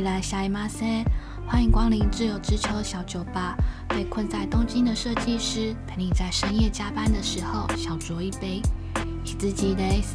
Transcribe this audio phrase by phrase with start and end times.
[0.00, 1.04] 起来，下一马塞！
[1.46, 3.56] 欢迎光临自由之秋小酒吧。
[3.88, 8.60] 被困在东京的设计师，陪你在深夜加班的时候小酌一杯。
[9.24, 10.14] 自己 days。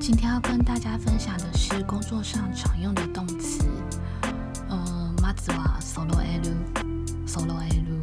[0.00, 3.64] 今天要跟大家分享的是工作上常用的动词。
[4.68, 6.52] 嗯，まずはソロエル、
[7.26, 8.00] ソロエル、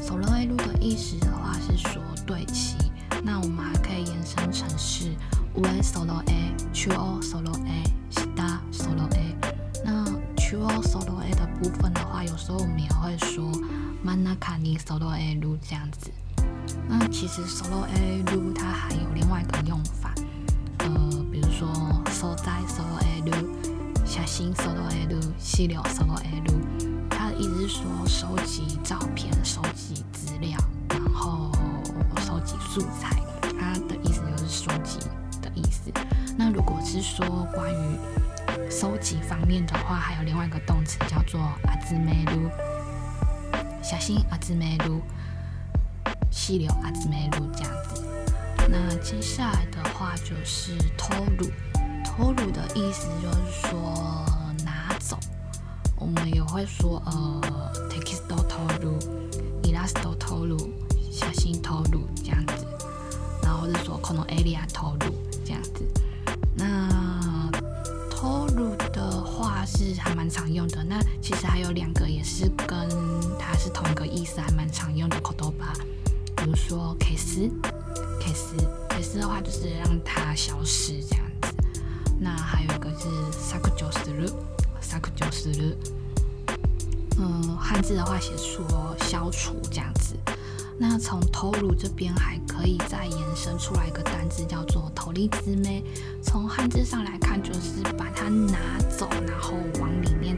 [0.00, 2.76] ソロエル的意思的话是说对齐。
[3.22, 5.10] 那我们还可以延伸成是
[5.54, 7.42] 上ソロエ、中ソ
[11.60, 13.50] 部分的话，有时候我们也会说
[14.04, 16.12] 真ん中にソロエル这样子。
[16.88, 20.14] 那其实 solo a 路它还有另外一个用法，
[20.78, 20.88] 呃，
[21.32, 21.68] 比如说
[22.12, 23.48] 收在 solo a 路，
[24.04, 26.54] 写信 solo a 路，细流 solo a 路，
[27.10, 31.50] 它的意思是说收集照片、收集资料，然后
[32.20, 33.20] 收集素材，
[33.58, 34.98] 它的意思就是收集
[35.42, 35.90] 的意思。
[36.36, 37.98] 那如果是说关于
[38.69, 42.49] 收集方面的话，还有另外一个动词叫做阿兹梅鲁，
[43.81, 45.01] 小心阿兹梅鲁。
[46.29, 48.05] 细流阿兹梅鲁这样子，
[48.69, 51.51] 那接下来的话就是偷录，
[52.05, 54.25] 偷录的意思就是说
[54.63, 55.19] 拿走。
[55.97, 58.97] 我们也会说呃，text 偷录
[59.63, 60.57] ，illustrat 偷录，
[61.11, 62.65] 小心偷录这样子，
[63.43, 65.13] 然后或者说可能 area 偷录
[69.61, 70.83] 它是还蛮常用的。
[70.83, 72.89] 那其实还有两个也是跟
[73.37, 75.71] 它是同一个意思，还蛮常用的口头吧。
[76.35, 77.47] 比如说 K 斯
[78.19, 78.55] ，K 斯
[78.89, 81.53] ，K 斯的话就是让它消失这样子。
[82.19, 83.07] 那还有一个是
[83.37, 84.25] saku 九十日
[84.81, 85.77] ，saku 九十日。
[87.19, 88.65] 嗯，汉字的话写说
[89.01, 89.90] 消除这样。
[90.77, 95.83] 那从头颅这边还可以再延伸出来一个单字叫做投力之妹。
[96.23, 98.57] 从汉字上来看，就是把它拿
[98.89, 100.35] 走，然后往里面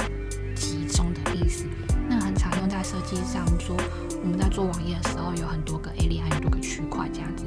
[0.55, 1.65] 集中的意思。
[2.09, 3.77] 那很常用在设计上，说。
[4.23, 7.43] 我们在做网页的时候，有很多个 area，有多个区块这样子，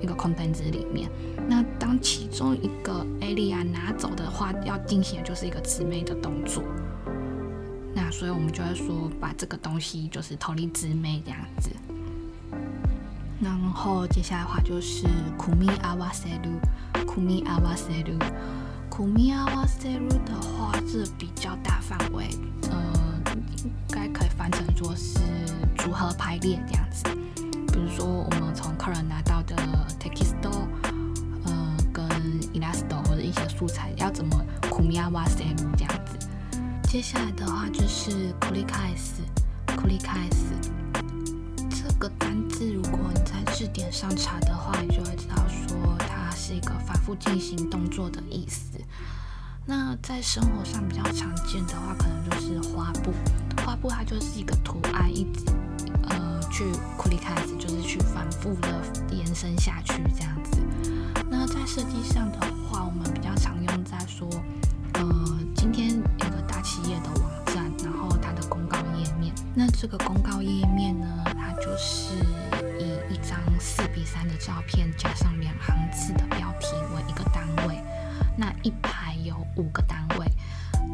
[0.00, 1.10] 一个空单子里面。
[1.48, 6.62] 那当其中一个 area 拿走的话，要进行的就是一个姊妹的动作。
[7.92, 11.70] 那所以我们就会说，把这个东西就是投离姊妹这样子。
[13.44, 15.06] 然后接下来的话就是
[15.36, 16.58] 苦米阿瓦塞鲁，
[17.04, 18.18] 苦米阿瓦塞鲁，
[18.88, 22.30] 苦米阿瓦塞鲁的话，是比较大范围，
[22.70, 22.74] 呃，
[23.62, 25.18] 应该可以翻成说是。
[25.76, 27.04] 组合排列这样子？
[27.34, 29.54] 比如说，我们从客人拿到的
[30.00, 30.66] texto，
[31.44, 32.08] 呃，跟
[32.54, 36.16] illustrat 或者一些素材，要怎么 kumiwa save 这样子？
[36.84, 40.34] 接下来的话就是 kulikais，kulikais
[41.68, 43.03] 这个单字，如果
[43.74, 48.80] 点上查的话，你就会知道说它是一个反复进行动作的意思。
[49.66, 53.12] 那在生活上比较常见的话，可能就是花布，
[53.66, 55.44] 花布它就是一个图案，一直。
[56.08, 56.64] 呃，去
[56.96, 58.80] 库里开始就是去反复的
[59.10, 60.60] 延伸下去这样子。
[61.28, 62.38] 那在设计上的
[62.70, 64.28] 话，我们比较常用在说，
[64.92, 69.34] 呃，今天有个大企业的网站，然后它的公告页面。
[69.52, 72.14] 那这个公告页面呢，它就是
[73.58, 77.78] 四比三的照片加上两行字的标题为一个单位。
[78.36, 80.26] 那一排有五个单位，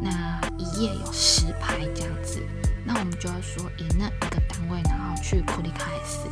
[0.03, 2.41] 那一页有十排这样子。
[2.85, 6.29] 那我们就要说以那一个单位，然后去库里开始，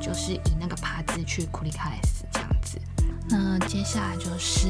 [0.00, 2.78] 就是以那个趴字去库里开始这样子。
[3.28, 4.68] 那接下来就是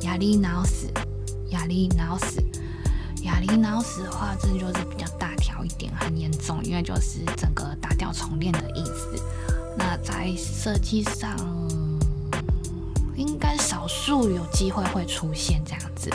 [0.00, 0.92] 压力脑死，
[1.50, 2.42] 压力脑死，
[3.22, 9.22] 压力脑死的话，这就是比较大条一点，很严重，因为就是整个打掉重练的意思。
[9.82, 11.34] 那在设计上，
[13.16, 16.10] 应该少数有机会会出现这样子。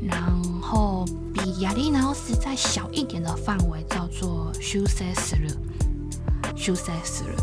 [0.00, 0.22] 然
[0.62, 7.34] 后比亚利纳斯再小一点的范围叫做修塞斯勒，修塞斯勒，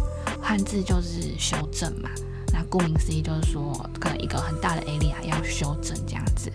[0.41, 2.09] 汉字就是修正嘛。
[2.53, 6.49] 那顾名思义就是说，可能一个很大的 area 要修正这样子。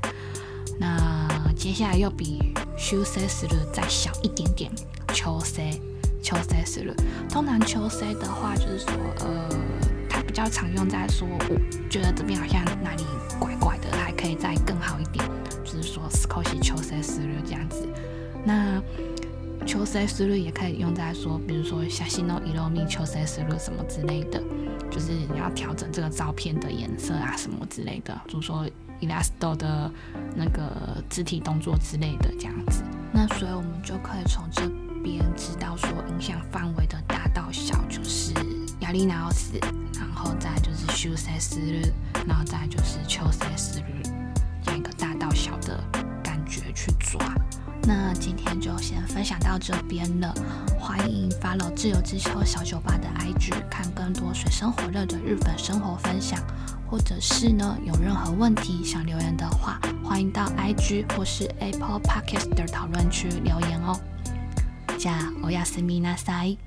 [0.79, 4.73] 那接下来又比修塞斯勒再小一点点，
[5.13, 5.79] 丘塞，
[6.27, 6.93] 丘塞斯勒。
[7.31, 9.49] 通常丘塞的话就是说，呃，
[10.09, 13.05] 它比较常用在说，我觉得这边好像哪里
[13.39, 15.25] 怪怪的，还可以再更好一点。
[15.63, 17.87] 就是说，斯科西秋塞斯了这样子。
[18.45, 18.83] 那
[19.65, 24.43] 秋塞斯律也可以用在说，比如说小西诺伊罗米秋塞斯律什么之类的，
[24.91, 28.13] 就是你要调整这个照片的颜色啊什么之类的。
[28.27, 28.67] 比如说
[29.01, 29.89] Elasto 的
[30.35, 32.83] 那个肢体动作之类的这样子。
[33.13, 34.69] 那所以我们就可以从这
[35.07, 38.35] 别人知道说，影响范围的大到小就是
[38.81, 39.53] 亚利纳奥斯，
[39.95, 41.61] 然后再就是修塞斯，
[42.27, 44.03] 然后再就是秋塞斯律。
[44.77, 45.81] 一个大到小的
[46.25, 47.21] 感觉去抓
[47.83, 50.35] 那今天就先分享到这边了，
[50.77, 56.41] 欢迎 follow 自由之秋小酒吧的 IG，看更多水深火热的日本生活分享，
[56.91, 63.97] 或者是呢有任何问题想留言的话，欢迎到 IG 或是 Apple Podcast 的讨论区留言哦。
[65.07, 66.59] じゃあおやすみなさい。